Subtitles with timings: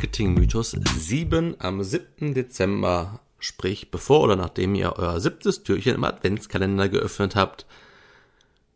[0.00, 2.32] Marketing-Mythos 7 am 7.
[2.32, 7.66] Dezember, sprich bevor oder nachdem ihr euer siebtes Türchen im Adventskalender geöffnet habt.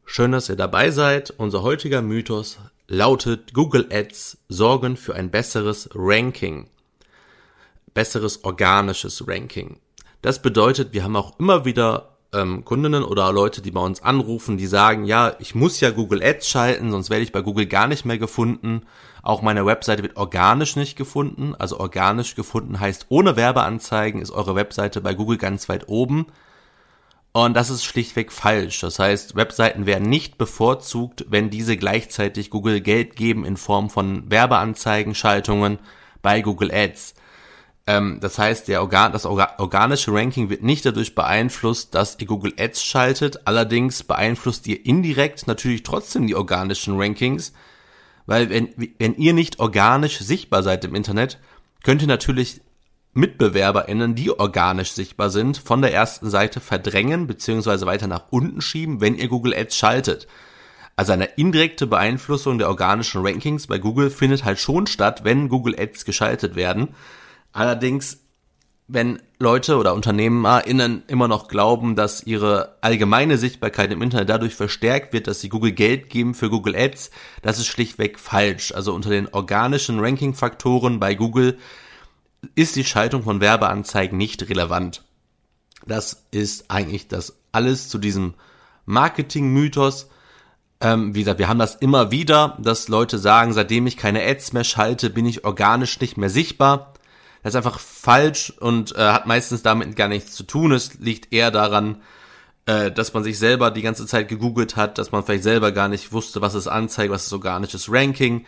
[0.05, 1.31] Schön, dass ihr dabei seid.
[1.31, 6.69] Unser heutiger Mythos lautet, Google Ads sorgen für ein besseres Ranking.
[7.95, 9.79] Besseres organisches Ranking.
[10.21, 14.57] Das bedeutet, wir haben auch immer wieder ähm, Kundinnen oder Leute, die bei uns anrufen,
[14.57, 17.87] die sagen, ja, ich muss ja Google Ads schalten, sonst werde ich bei Google gar
[17.87, 18.83] nicht mehr gefunden.
[19.23, 21.55] Auch meine Webseite wird organisch nicht gefunden.
[21.59, 26.27] Also organisch gefunden heißt, ohne Werbeanzeigen ist eure Webseite bei Google ganz weit oben.
[27.33, 28.81] Und das ist schlichtweg falsch.
[28.81, 34.31] Das heißt, Webseiten werden nicht bevorzugt, wenn diese gleichzeitig Google Geld geben in Form von
[34.31, 35.79] Werbeanzeigen, Schaltungen
[36.23, 37.15] bei Google Ads.
[37.87, 42.55] Ähm, das heißt, der Organ, das organische Ranking wird nicht dadurch beeinflusst, dass ihr Google
[42.59, 43.47] Ads schaltet.
[43.47, 47.53] Allerdings beeinflusst ihr indirekt natürlich trotzdem die organischen Rankings,
[48.27, 51.39] weil wenn, wenn ihr nicht organisch sichtbar seid im Internet,
[51.83, 52.63] könnt ihr natürlich
[53.13, 57.87] MitbewerberInnen, die organisch sichtbar sind, von der ersten Seite verdrängen bzw.
[57.87, 60.27] weiter nach unten schieben, wenn ihr Google Ads schaltet.
[60.97, 65.79] Also eine indirekte Beeinflussung der organischen Rankings bei Google findet halt schon statt, wenn Google
[65.79, 66.95] Ads geschaltet werden.
[67.55, 68.19] Allerdings,
[68.89, 75.13] wenn Leute oder UnternehmerInnen immer noch glauben, dass ihre allgemeine Sichtbarkeit im Internet dadurch verstärkt
[75.13, 78.73] wird, dass sie Google Geld geben für Google Ads, das ist schlichtweg falsch.
[78.73, 81.57] Also unter den organischen Ranking-Faktoren bei Google
[82.57, 85.05] ist die Schaltung von Werbeanzeigen nicht relevant.
[85.87, 88.35] Das ist eigentlich das alles zu diesem
[88.85, 90.09] Marketing-Mythos.
[90.81, 94.55] Ähm, wie gesagt, wir haben das immer wieder, dass Leute sagen, seitdem ich keine Ads
[94.55, 96.94] mehr schalte, bin ich organisch nicht mehr sichtbar.
[97.45, 100.73] Das ist einfach falsch und äh, hat meistens damit gar nichts zu tun.
[100.73, 102.01] Es liegt eher daran,
[102.65, 105.89] äh, dass man sich selber die ganze Zeit gegoogelt hat, dass man vielleicht selber gar
[105.89, 108.47] nicht wusste, was es anzeigt, was ist organisches Ranking.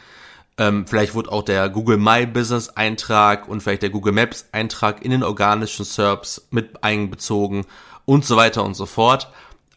[0.57, 5.05] Ähm, vielleicht wurde auch der Google My Business Eintrag und vielleicht der Google Maps Eintrag
[5.05, 7.67] in den organischen SERPs mit einbezogen
[8.07, 9.31] und so weiter und so fort.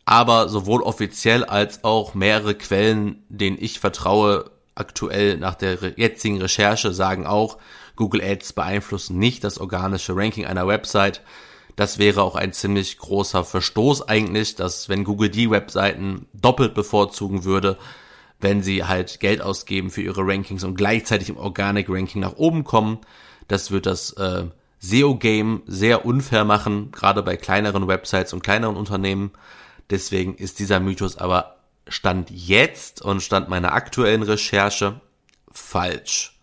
[0.05, 6.93] Aber sowohl offiziell als auch mehrere Quellen, denen ich vertraue, aktuell nach der jetzigen Recherche
[6.93, 7.57] sagen auch,
[7.99, 11.21] Google Ads beeinflussen nicht das organische Ranking einer Website.
[11.75, 17.43] Das wäre auch ein ziemlich großer Verstoß eigentlich, dass wenn Google die Webseiten doppelt bevorzugen
[17.43, 17.77] würde,
[18.39, 22.63] wenn sie halt Geld ausgeben für ihre Rankings und gleichzeitig im Organic Ranking nach oben
[22.63, 22.99] kommen,
[23.49, 24.45] das wird das äh,
[24.79, 29.31] SEO-Game sehr unfair machen, gerade bei kleineren Websites und kleineren Unternehmen.
[29.89, 31.57] Deswegen ist dieser Mythos aber
[31.89, 35.01] Stand jetzt und Stand meiner aktuellen Recherche
[35.51, 36.38] falsch.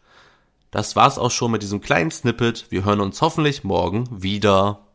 [0.77, 2.67] Das war's auch schon mit diesem kleinen Snippet.
[2.69, 4.86] Wir hören uns hoffentlich morgen wieder.